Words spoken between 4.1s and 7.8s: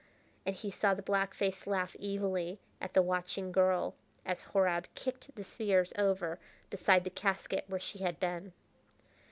as Horab kicked the spears over beside the casket where